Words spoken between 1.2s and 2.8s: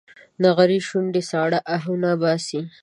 ساړه اهونه باسي